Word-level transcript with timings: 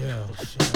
chill, 0.00 0.26
chill. 0.46 0.66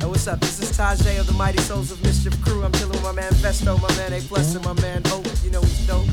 Hey, 0.00 0.06
what's 0.06 0.26
up? 0.26 0.40
This 0.40 0.60
is 0.60 0.76
Tajai 0.76 1.18
of 1.18 1.26
the 1.26 1.32
Mighty 1.32 1.58
Souls 1.58 1.90
of 1.90 2.02
Mischief 2.02 2.38
crew. 2.44 2.62
I'm 2.62 2.72
chilling 2.72 2.92
with 2.92 3.02
my 3.02 3.12
man 3.12 3.32
Phesto, 3.32 3.80
my 3.80 3.94
man 3.96 4.12
A 4.12 4.20
Plus, 4.20 4.54
and 4.54 4.64
my 4.64 4.74
man 4.80 5.02
Opio. 5.04 5.44
You 5.44 5.50
know 5.50 5.60
he's 5.62 5.86
dope. 5.86 6.06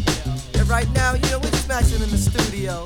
And 0.60 0.68
right 0.70 0.90
now, 0.94 1.14
you 1.16 1.30
know, 1.30 1.40
we're 1.40 1.52
just 1.52 1.68
maxing 1.68 2.02
in 2.04 2.10
the 2.10 2.18
studio. 2.18 2.84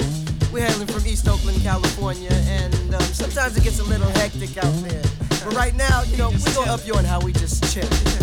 We're 0.51 0.65
hailing 0.65 0.87
from 0.87 1.05
East 1.05 1.27
Oakland, 1.27 1.61
California, 1.61 2.31
and 2.31 2.73
um, 2.93 3.01
sometimes 3.01 3.55
it 3.55 3.63
gets 3.63 3.79
a 3.79 3.83
little 3.83 4.09
hectic 4.19 4.57
out 4.57 4.73
there. 4.83 5.03
But 5.45 5.53
right 5.55 5.75
now, 5.75 6.03
you 6.03 6.17
know, 6.17 6.29
we're 6.29 6.53
gonna 6.53 6.71
up 6.71 6.85
you 6.85 6.95
on 6.95 7.05
how 7.05 7.19
we 7.21 7.33
just 7.33 7.63
chill. 7.73 8.20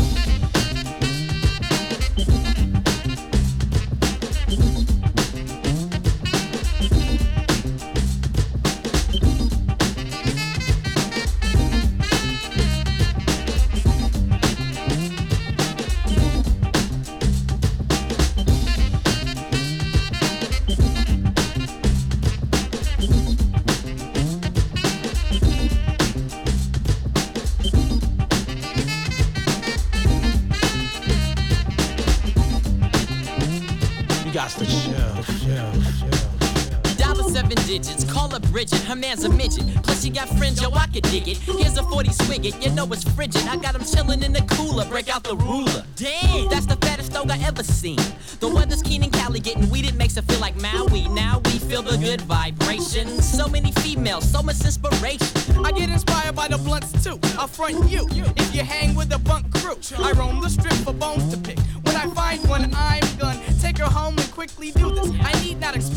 Man's 38.98 39.24
a 39.24 39.28
midget. 39.28 39.64
Plus 39.82 40.02
she 40.02 40.10
got 40.10 40.28
fringe, 40.30 40.60
yo, 40.60 40.70
I 40.72 40.86
could 40.86 41.04
dig 41.04 41.28
it. 41.28 41.38
Here's 41.38 41.76
a 41.78 41.82
40 41.82 42.12
swig 42.12 42.46
it, 42.46 42.62
you 42.62 42.70
know 42.70 42.86
it's 42.92 43.04
frigid. 43.04 43.42
I 43.46 43.56
got 43.56 43.74
him 43.74 43.82
chillin' 43.82 44.24
in 44.24 44.32
the 44.32 44.42
cooler, 44.54 44.84
break 44.84 45.08
out 45.08 45.24
the 45.24 45.36
ruler. 45.36 45.84
Damn, 45.96 46.48
that's 46.48 46.66
the 46.66 46.76
fattest 46.76 47.12
dog 47.12 47.30
I 47.30 47.38
ever 47.44 47.62
seen. 47.62 47.98
The 48.40 48.48
weather's 48.48 48.82
keen 48.82 49.02
in 49.02 49.10
Cali, 49.10 49.40
getting 49.40 49.68
weeded 49.70 49.94
makes 49.96 50.16
it 50.16 50.24
feel 50.24 50.40
like 50.40 50.56
Maui. 50.60 51.08
Now 51.08 51.40
we 51.44 51.58
feel 51.58 51.82
the 51.82 51.96
good 51.98 52.20
vibration. 52.22 53.08
So 53.22 53.48
many 53.48 53.72
females, 53.72 54.30
so 54.30 54.42
much 54.42 54.60
inspiration. 54.64 55.26
I 55.64 55.72
get 55.72 55.88
inspired 55.90 56.34
by 56.34 56.48
the 56.48 56.58
blunts 56.58 56.92
too. 57.04 57.18
I'll 57.38 57.48
front 57.48 57.88
you 57.90 58.06
if 58.36 58.54
you 58.54 58.62
hang 58.62 58.94
with 58.94 59.08
the 59.08 59.18
bunk 59.18 59.52
crew. 59.54 59.76
I 59.98 60.12
roam 60.12 60.40
the 60.40 60.48
strip 60.48 60.74
for 60.84 60.92
bones 60.92 61.32
to 61.32 61.38
pick. 61.40 61.58
When 61.82 61.96
I 61.96 62.06
find 62.14 62.46
one, 62.48 62.70
I'm 62.74 63.04
gonna 63.18 63.40
take 63.60 63.78
her 63.78 63.84
home 63.84 64.16
and 64.18 64.30
quickly 64.32 64.70
do 64.72 64.94
this. 64.94 65.10
I 65.20 65.37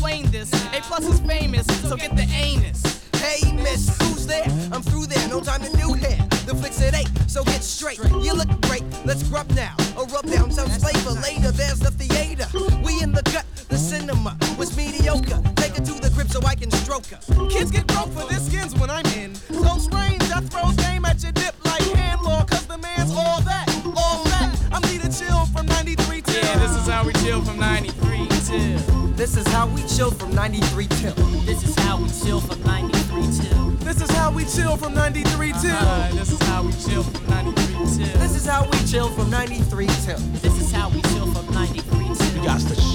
explain 0.02 0.30
this. 0.32 0.52
A 0.74 0.80
plus 0.82 1.04
is 1.06 1.20
famous, 1.20 1.64
so 1.88 1.96
get 1.96 2.16
the 2.16 2.26
anus. 2.34 2.82
Hey, 3.14 3.52
miss, 3.52 3.96
who's 4.02 4.26
there? 4.26 4.44
I'm 4.72 4.82
through 4.82 5.06
there, 5.06 5.28
no 5.28 5.40
time 5.40 5.62
to 5.62 5.70
do 5.76 5.92
hair. 5.92 6.18
The 6.44 6.56
flicks 6.56 6.82
at 6.82 6.94
eight, 6.94 7.08
so 7.28 7.44
get 7.44 7.62
straight. 7.62 8.00
You 8.20 8.34
look 8.34 8.48
great, 8.62 8.82
let's 9.04 9.22
grub 9.22 9.48
now. 9.50 9.76
Or 9.96 10.06
rub 10.06 10.26
down 10.26 10.50
some 10.50 10.68
flavor 10.68 11.12
later, 11.20 11.52
there's 11.52 11.78
the 11.78 11.92
theater. 11.92 12.46
We 12.82 13.00
in 13.00 13.12
the 13.12 13.22
gut, 13.30 13.46
the 13.68 13.78
cinema 13.78 14.36
was 14.58 14.76
mediocre. 14.76 15.40
Take 15.54 15.76
her 15.76 15.84
to 15.84 15.94
the 16.00 16.10
crib 16.14 16.28
so 16.30 16.40
I 16.44 16.56
can 16.56 16.72
stroke 16.72 17.06
her. 17.06 17.20
Kids 17.48 17.70
get 17.70 17.86
broke 17.86 18.10
for 18.10 18.26
their 18.26 18.40
skins 18.40 18.74
when 18.74 18.90
I'm 18.90 19.04
this 29.34 29.46
is 29.46 29.52
how 29.54 29.66
we 29.66 29.82
chill 29.84 30.10
from 30.10 30.34
93 30.34 30.86
till. 30.88 31.14
This 31.46 31.62
This 31.62 31.64
is 31.64 31.74
how 31.76 31.96
we 31.96 32.08
chill 32.08 32.40
from 32.40 32.62
93 32.64 33.22
till. 33.32 33.70
This 33.80 34.02
is 34.02 34.10
how 34.10 34.30
we 34.30 34.44
chill 34.44 34.76
from 34.76 34.92
93 34.94 35.52
till. 35.52 35.70
This 35.70 35.70
is 35.70 35.70
how 35.72 35.72
we 35.72 35.72
chill 35.72 35.72
from 35.72 35.72
93 35.72 35.72
till. 35.72 35.76
Uh, 35.76 36.12
this 36.12 36.32
is 36.32 36.42
how 36.42 36.62
we 36.62 36.72
chill 36.72 37.02
from 37.02 37.26
93 37.30 37.76
till. 37.76 38.18
This 38.18 38.34
is 38.36 38.46
how 38.46 38.64
we 38.70 38.78
chill 38.86 39.08
from 39.08 39.30
93 39.30 39.86
till. 39.86 40.18
This 40.18 40.60
is 40.60 40.70
how 40.70 40.90
we 40.90 41.00
chill 41.02 41.26
from 41.32 41.54
93 41.54 42.14
till. 42.14 42.36
You 42.36 42.44
got 42.44 42.60
to 42.60 42.91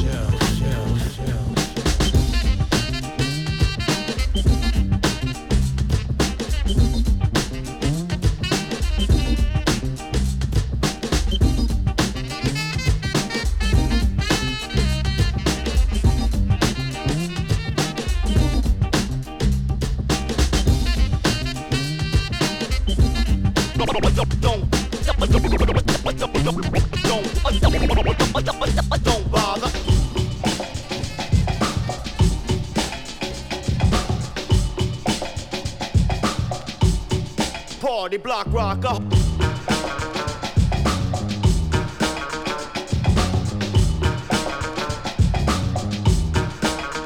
Party 38.17 38.23
block 38.23 38.47
rocker. 38.51 38.99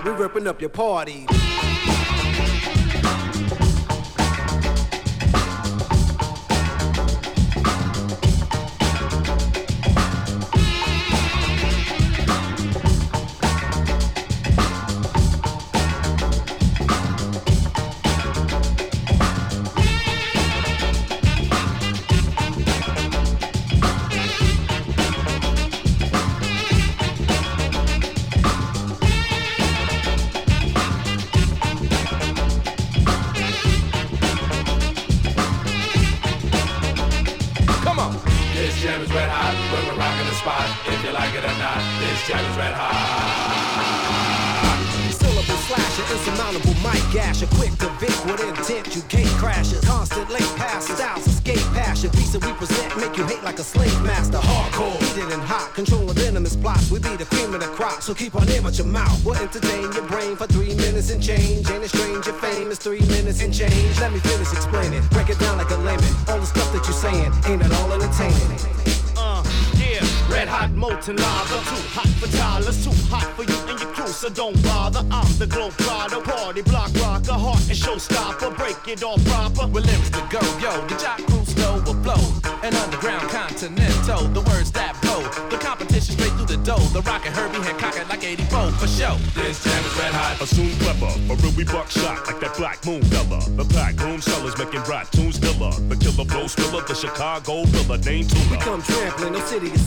We 0.05 0.11
ripping 0.11 0.47
up 0.47 0.61
your 0.61 0.69
party. 0.69 1.27
It 79.01 79.05
all 79.05 79.17
proper. 79.19 79.67
With 79.67 79.85
lyrics 79.85 80.09
to 80.11 80.21
go, 80.29 80.41
yo, 80.59 80.71
the 80.87 80.95
jock 80.95 81.17
crew 81.27 81.43
stole 81.45 81.81
a 81.81 81.93
flow. 82.03 82.21
An 82.63 82.73
underground 82.75 83.29
continental, 83.29 84.27
the 84.29 84.41
words 84.41 84.71
that 84.71 84.99
blow. 85.01 85.21
The 85.49 85.57
competition 85.57 86.15
straight 86.15 86.33
through 86.33 86.45
the 86.45 86.57
dough. 86.63 86.85
The 86.93 87.01
rocket 87.01 87.31
Herbie 87.33 87.61
Hancock 87.65 87.97
at 87.97 88.09
like 88.09 88.23
84 88.23 88.71
for 88.71 88.87
show. 88.87 89.17
This 89.33 89.63
jam 89.63 89.83
is 89.83 89.93
red 89.97 90.13
hot. 90.13 90.41
Assume 90.41 90.71
clever, 90.79 91.11
a 91.31 91.35
real 91.35 91.53
we 91.57 91.63
buckshot 91.63 92.27
like 92.27 92.39
that 92.41 92.55
black 92.57 92.85
moon 92.85 93.01
fella. 93.03 93.41
The 93.57 93.65
pack 93.73 93.99
room 93.99 94.21
sellers 94.21 94.57
making 94.57 94.83
rap 94.85 95.09
tunes 95.11 95.39
killer. 95.39 95.71
The 95.89 95.97
killer 95.97 96.25
flow 96.25 96.47
spiller, 96.47 96.83
the 96.85 96.95
Chicago 96.95 97.65
filler, 97.65 97.97
name 97.97 98.27
We 98.49 98.57
come 98.57 98.81
trampling, 98.81 99.33
no 99.33 99.39
city 99.45 99.67
is 99.67 99.80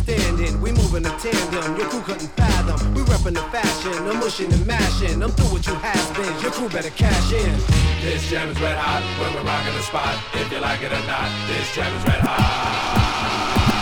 mashing. 5.01 5.23
I'm 5.23 5.31
through 5.31 5.53
what 5.53 5.67
you 5.67 5.75
has 5.75 6.11
been, 6.17 6.43
your 6.43 6.51
crew 6.53 6.69
better 6.69 6.91
cash 6.91 7.33
in. 7.33 7.59
This 8.03 8.29
jam 8.31 8.49
is 8.49 8.61
red 8.61 8.77
hot 8.77 9.03
when 9.21 9.35
we're 9.35 9.49
rocking 9.49 9.75
the 9.75 9.83
spot. 9.83 10.17
If 10.35 10.51
you 10.53 10.61
like 10.61 10.83
it 10.83 10.93
or 10.93 11.07
not, 11.07 11.31
this 11.49 11.75
jam 11.75 11.95
is 11.95 12.05
red 12.05 12.21
hot. 12.21 13.74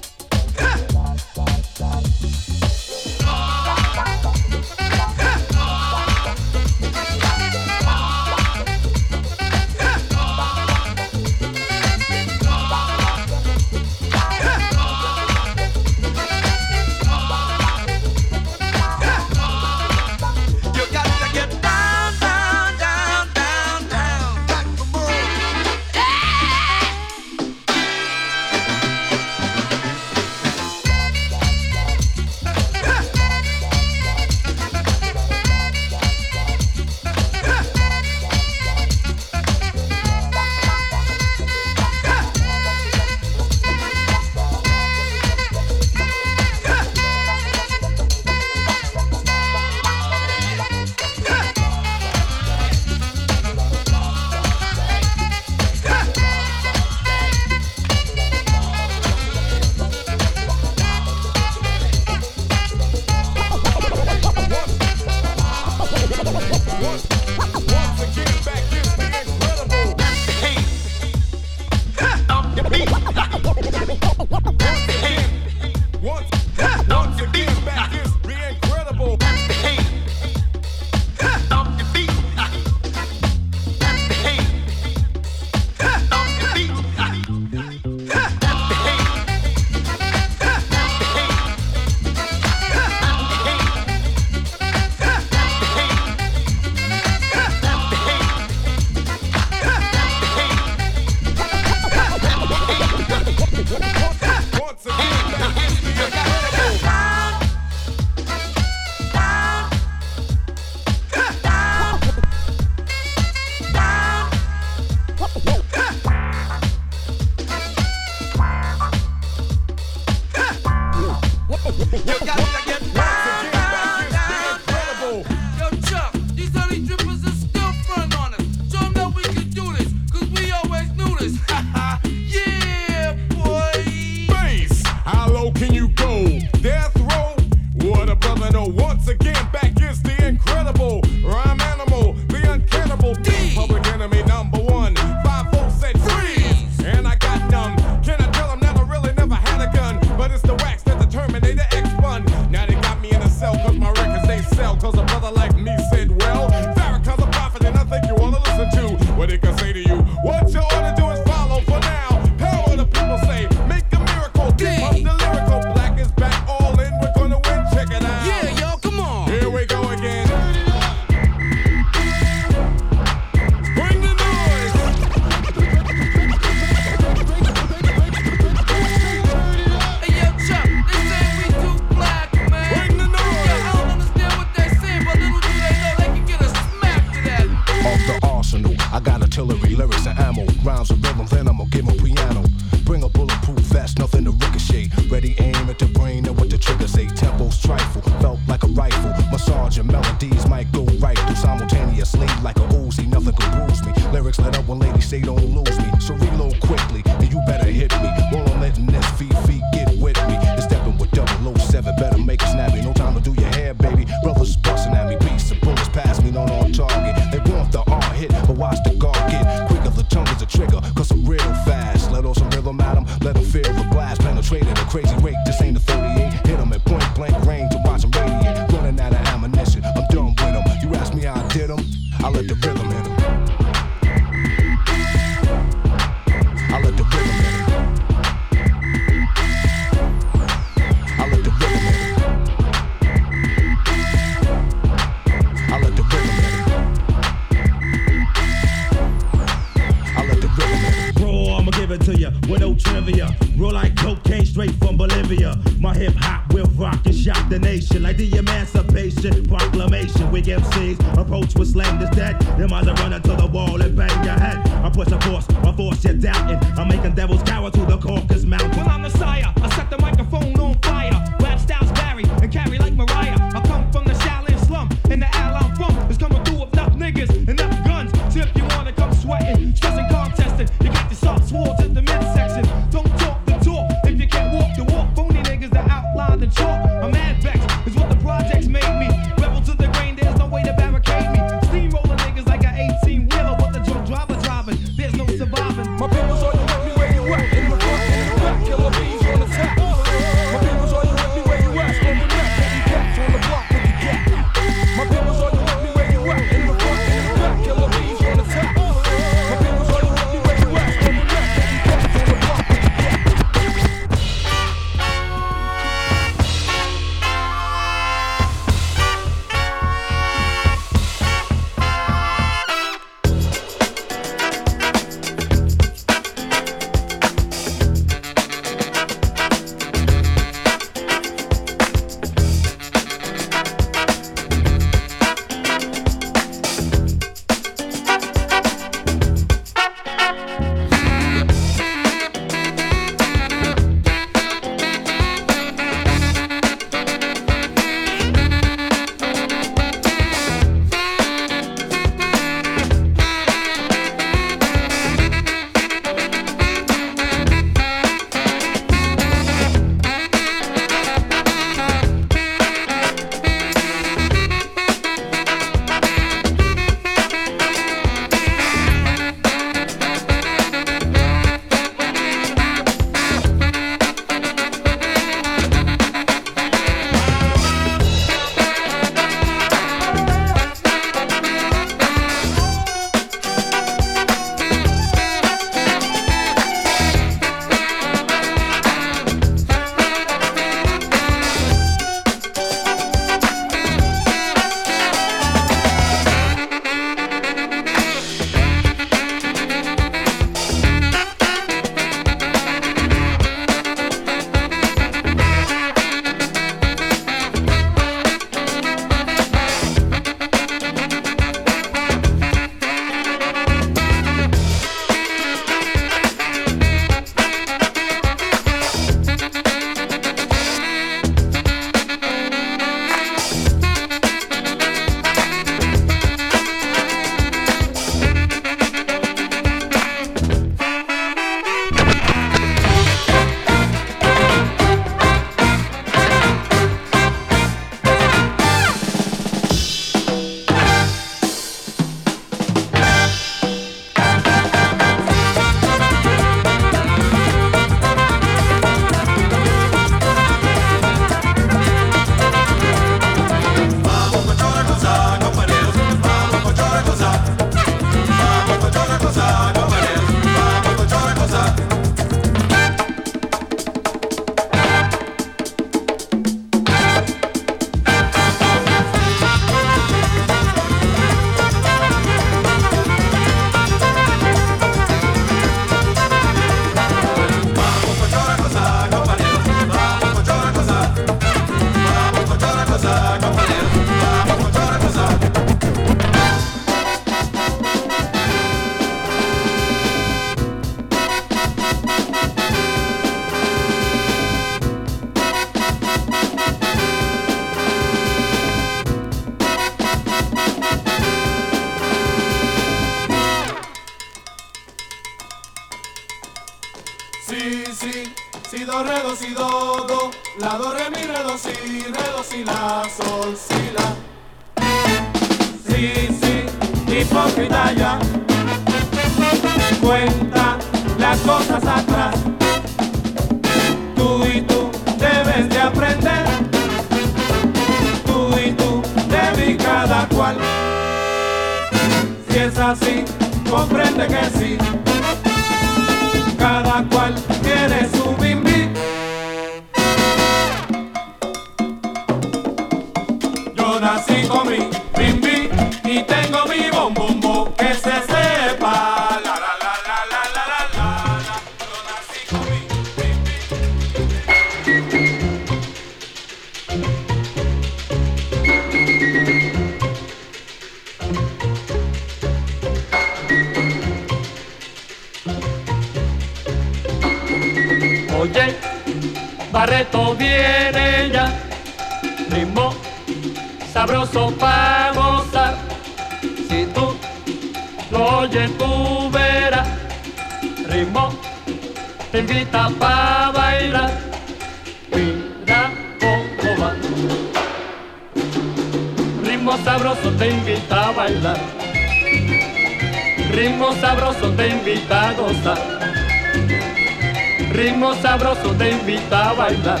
Ritmo 597.72 598.14
sabroso 598.14 598.72
te 598.78 598.90
invita 598.90 599.50
a 599.50 599.52
bailar. 599.52 600.00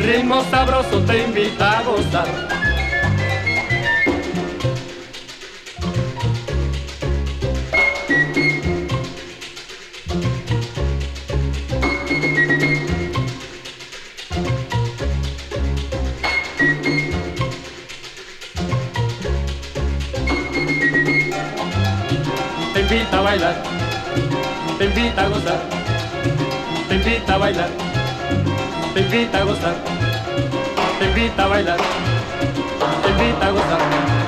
Ritmo 0.00 0.42
sabroso 0.50 1.00
te 1.00 1.24
invita 1.24 1.78
a 1.78 1.82
gozar. 1.82 2.63
invita 25.24 25.26
a 25.26 25.28
gozar, 25.28 25.60
te 26.88 26.94
invita 26.94 27.34
a 27.34 27.38
bailar, 27.38 27.70
te 28.92 29.00
invita 29.00 29.38
a 29.38 29.44
gozar, 29.44 29.74
te 30.98 31.04
invita 31.06 31.44
a 31.44 31.48
bailar, 31.48 31.78
te 33.02 33.10
invita 33.10 33.46
a 33.46 33.50
gozar. 33.50 34.23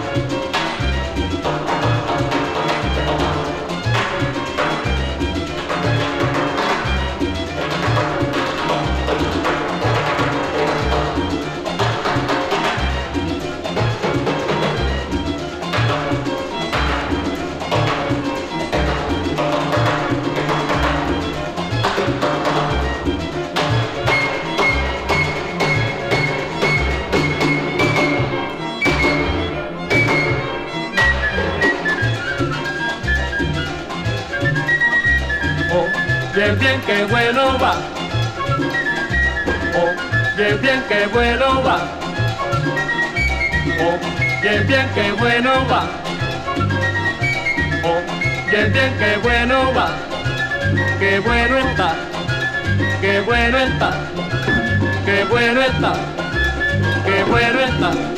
que 36.86 37.04
bueno 37.04 37.58
va. 37.58 37.74
Oh, 39.74 39.92
bien, 40.36 40.60
bien, 40.62 40.82
que 40.88 41.06
bueno 41.06 41.62
va. 41.62 41.78
Oh, 43.80 43.98
bien, 44.42 44.66
bien, 44.66 44.88
que 44.94 45.12
bueno 45.12 45.50
va. 45.68 45.82
Oh, 47.84 48.00
bien, 48.50 48.72
bien, 48.72 48.96
que 48.98 49.16
bueno 49.22 49.72
va. 49.74 49.88
Qué 50.98 51.18
bueno 51.20 51.58
está, 51.58 51.94
qué 53.00 53.20
bueno 53.20 53.58
está, 53.58 53.92
qué 55.04 55.24
bueno 55.24 55.62
está, 55.62 55.92
qué 55.96 56.04
bueno 56.04 56.10
está. 56.10 56.16
Qué 57.06 57.22
bueno 57.22 57.60
está. 57.60 58.15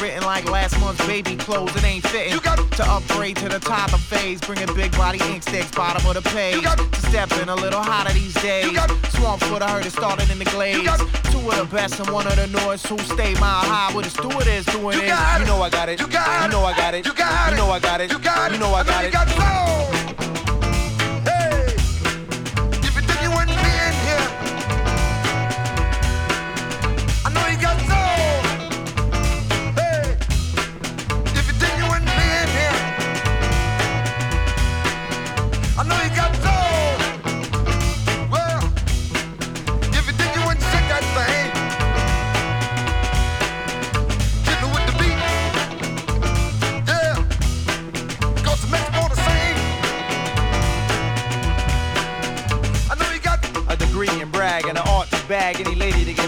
Written 0.00 0.22
like 0.22 0.50
last 0.50 0.78
month's 0.80 1.04
baby 1.06 1.36
clothes. 1.36 1.74
It 1.76 1.84
ain't 1.84 2.06
fitting. 2.06 2.32
You 2.32 2.40
got 2.40 2.58
to 2.72 2.84
upgrade 2.84 3.36
to 3.36 3.48
the 3.48 3.58
top 3.58 3.92
of 3.92 4.00
phase. 4.00 4.40
Bringing 4.40 4.72
big 4.74 4.92
body 4.92 5.18
ink 5.30 5.42
sticks, 5.42 5.70
bottom 5.72 6.06
of 6.06 6.14
the 6.14 6.28
page. 6.30 6.54
You 6.54 6.62
got 6.62 6.78
to 6.78 7.00
step 7.08 7.30
in 7.40 7.48
a 7.48 7.54
little 7.54 7.82
hotter 7.82 8.12
these 8.12 8.34
days. 8.34 8.66
You 8.66 8.74
got 8.74 8.90
Swamp 9.12 9.42
foot, 9.42 9.62
I 9.62 9.70
heard 9.70 9.86
it 9.86 9.92
started 9.92 10.30
in 10.30 10.38
the 10.38 10.44
glaze. 10.46 10.84
Two 11.32 11.50
of 11.50 11.56
the 11.58 11.68
best 11.70 11.98
and 12.00 12.10
one 12.10 12.26
of 12.26 12.36
the 12.36 12.46
newest 12.46 12.86
who 12.86 12.98
stay 12.98 13.34
mile 13.34 13.64
high 13.64 13.94
with 13.94 14.06
a 14.06 14.10
steward 14.10 14.46
is 14.46 14.66
doing 14.66 14.96
You 14.96 15.04
it. 15.04 15.40
You 15.40 15.46
know 15.46 15.62
I 15.62 15.70
got 15.70 15.88
it. 15.88 16.00
You 16.00 16.06
got 16.08 16.44
You 16.44 16.52
know 16.52 16.64
I 16.64 16.76
got 16.76 16.94
it. 16.94 17.04
You 17.04 17.14
got 17.14 17.50
You 17.50 17.56
know 17.56 17.70
I 17.70 17.80
got 17.80 18.00
it. 18.00 18.12
You 18.12 18.18
got 18.18 18.50
it. 18.50 18.54
You 18.54 18.60
know 18.60 18.74
I 18.74 18.84
got 18.84 19.26
know 19.28 20.34
it. 20.34 20.37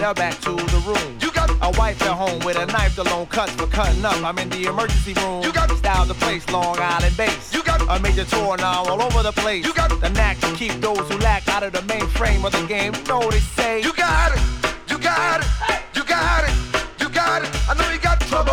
Any 0.02 0.06
lady 0.06 0.06
to 0.06 0.06
get 0.06 0.06
her 0.06 0.14
back 0.14 0.40
to 0.40 0.52
the 0.56 0.82
room. 0.86 1.18
You 1.20 1.30
got 1.32 1.50
a 1.50 1.78
wife 1.78 2.00
at 2.02 2.16
home 2.16 2.38
with 2.44 2.56
a 2.56 2.66
knife 2.66 2.98
alone 2.98 3.26
cuts 3.26 3.52
for 3.52 3.66
cutting 3.66 4.04
up. 4.04 4.22
I'm 4.24 4.38
in 4.38 4.48
the 4.48 4.64
emergency 4.64 5.14
room. 5.14 5.42
You 5.42 5.52
got 5.52 5.70
style 5.76 6.06
the 6.06 6.14
place, 6.14 6.48
Long 6.50 6.78
Island 6.78 7.16
base. 7.16 7.52
You 7.54 7.62
got 7.62 7.80
a 7.82 8.00
major 8.02 8.24
tour 8.24 8.56
now 8.56 8.84
all 8.84 9.02
over 9.02 9.22
the 9.22 9.32
place. 9.32 9.64
You 9.64 9.74
got 9.74 9.90
the 10.00 10.10
knack 10.10 10.38
to 10.40 10.54
keep 10.54 10.72
those 10.80 11.08
who 11.08 11.18
lack 11.18 11.48
out 11.48 11.62
of 11.62 11.72
the 11.72 11.80
mainframe 11.80 12.44
of 12.44 12.52
the 12.52 12.66
game. 12.66 12.94
You 12.94 13.04
know 13.04 13.30
they 13.30 13.40
say. 13.40 13.82
You 13.82 13.92
got 13.94 14.32
it. 14.32 14.40
You 14.88 14.98
got 14.98 15.40
it. 15.40 15.46
You 15.94 16.04
got 16.04 16.44
it. 16.44 16.54
You 17.00 17.08
got 17.08 17.42
it. 17.42 17.50
I 17.68 17.74
know 17.74 17.90
you 17.92 18.00
got 18.00 18.20
trouble. 18.20 18.52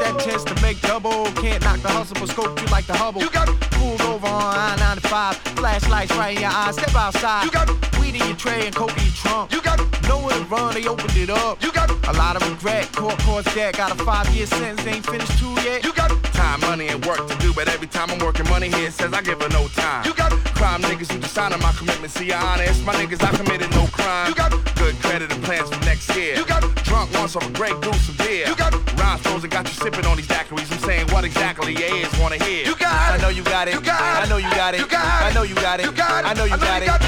Take 0.00 0.14
that 0.14 0.20
chance 0.24 0.44
to 0.44 0.54
make 0.62 0.80
double. 0.80 1.24
Can't 1.42 1.62
knock 1.62 1.80
the 1.80 1.88
hustle, 1.88 2.16
but 2.20 2.28
scope 2.28 2.60
you 2.60 2.66
like 2.68 2.86
the 2.86 2.94
Hubble. 2.94 3.20
You 3.20 3.30
got 3.30 3.48
pulled 3.72 4.00
over 4.02 4.26
on 4.26 4.54
I-95. 4.54 5.34
Flashlights 5.58 6.12
right 6.16 6.36
in 6.36 6.42
your 6.42 6.50
eyes. 6.50 6.74
Step 6.76 6.94
outside. 6.94 7.44
You 7.44 7.50
got 7.50 7.93
in 8.14 8.26
your 8.26 8.36
tray 8.36 8.66
and 8.66 8.76
in 8.76 8.82
your 8.82 9.14
trunk. 9.14 9.52
You 9.52 9.62
got 9.62 9.78
nowhere 10.08 10.36
to 10.36 10.44
run. 10.44 10.74
They 10.74 10.86
opened 10.86 11.16
it 11.16 11.30
up. 11.30 11.62
You 11.62 11.72
got 11.72 11.90
a 11.90 12.12
lot 12.12 12.36
of 12.36 12.48
regret. 12.50 12.92
Court 12.92 13.18
course 13.20 13.44
debt. 13.54 13.76
Got 13.76 13.92
a 13.98 14.04
five-year 14.04 14.46
sentence. 14.46 14.86
Ain't 14.86 15.06
finished 15.06 15.38
two 15.38 15.54
yet. 15.62 15.84
You 15.84 15.92
got 15.92 16.10
Time, 16.34 16.60
money, 16.62 16.88
and 16.88 17.04
work 17.06 17.26
to 17.28 17.34
do, 17.38 17.54
but 17.54 17.68
every 17.68 17.86
time 17.86 18.10
I'm 18.10 18.18
working 18.18 18.48
money 18.50 18.68
here, 18.68 18.88
it 18.88 18.92
says 18.92 19.12
I 19.12 19.22
give 19.22 19.40
her 19.40 19.48
no 19.50 19.68
time. 19.68 20.04
You 20.04 20.12
got 20.14 20.32
crime 20.58 20.82
niggas 20.82 21.12
who 21.12 21.20
dishonor 21.20 21.58
my 21.58 21.70
commitment. 21.72 22.12
See, 22.12 22.26
you're 22.26 22.36
honest, 22.36 22.84
my 22.84 22.92
niggas, 22.94 23.22
I 23.22 23.30
committed 23.36 23.70
no 23.70 23.86
crime. 23.86 24.30
You 24.30 24.34
got 24.34 24.50
good 24.74 24.96
credit 24.96 25.32
and 25.32 25.42
plans 25.44 25.70
for 25.70 25.78
next 25.84 26.14
year. 26.16 26.34
You 26.34 26.44
got 26.44 26.62
drunk 26.82 27.12
once 27.14 27.36
off 27.36 27.48
a 27.48 27.52
great 27.52 27.80
goose 27.80 28.08
of 28.08 28.18
beer. 28.18 28.48
You 28.48 28.56
got 28.56 28.74
rhymes 28.98 29.20
frozen, 29.22 29.48
got 29.48 29.68
you 29.68 29.74
sipping 29.74 30.04
on 30.06 30.16
these 30.16 30.26
daiquiris. 30.26 30.72
I'm 30.72 30.78
saying 30.80 31.06
what 31.12 31.24
exactly 31.24 31.72
your 31.72 31.94
ears 31.94 32.12
wanna 32.18 32.42
hear. 32.42 32.66
You 32.66 32.74
got 32.74 33.14
I 33.14 33.18
know 33.22 33.28
you 33.28 33.44
got 33.44 33.68
it. 33.68 33.74
You 33.74 33.80
got 33.80 34.02
I 34.02 34.28
know 34.28 34.38
you 34.38 34.50
got 34.50 34.74
it. 34.74 34.80
You 34.80 34.86
got 34.86 35.22
I 35.22 35.32
know 35.32 35.44
you 35.44 35.54
got 35.54 35.78
it. 35.78 35.86
You 35.86 35.92
got 35.92 36.24
it. 36.24 36.28
I 36.28 36.34
know 36.34 36.44
you 36.44 36.58
got 36.58 36.82
it. 36.82 37.03